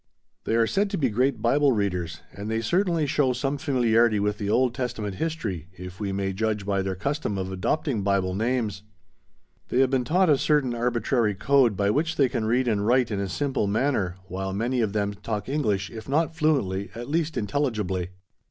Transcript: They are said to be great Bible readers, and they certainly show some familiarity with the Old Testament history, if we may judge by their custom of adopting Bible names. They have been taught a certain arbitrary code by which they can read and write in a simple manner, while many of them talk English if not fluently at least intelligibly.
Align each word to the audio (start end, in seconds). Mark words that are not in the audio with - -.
They 0.45 0.55
are 0.55 0.65
said 0.65 0.89
to 0.89 0.97
be 0.97 1.09
great 1.09 1.43
Bible 1.43 1.73
readers, 1.73 2.21
and 2.33 2.49
they 2.49 2.59
certainly 2.61 3.05
show 3.05 3.33
some 3.33 3.59
familiarity 3.59 4.19
with 4.19 4.39
the 4.39 4.49
Old 4.49 4.73
Testament 4.73 5.13
history, 5.17 5.67
if 5.77 5.99
we 5.99 6.11
may 6.11 6.33
judge 6.33 6.65
by 6.65 6.81
their 6.81 6.95
custom 6.95 7.37
of 7.37 7.51
adopting 7.51 8.01
Bible 8.01 8.33
names. 8.33 8.81
They 9.67 9.77
have 9.81 9.91
been 9.91 10.03
taught 10.03 10.27
a 10.27 10.39
certain 10.39 10.73
arbitrary 10.73 11.35
code 11.35 11.77
by 11.77 11.91
which 11.91 12.15
they 12.15 12.29
can 12.29 12.45
read 12.45 12.67
and 12.67 12.83
write 12.83 13.11
in 13.11 13.19
a 13.19 13.29
simple 13.29 13.67
manner, 13.67 14.15
while 14.27 14.53
many 14.53 14.81
of 14.81 14.93
them 14.93 15.13
talk 15.13 15.47
English 15.47 15.91
if 15.91 16.09
not 16.09 16.35
fluently 16.35 16.89
at 16.95 17.07
least 17.07 17.37
intelligibly. 17.37 18.09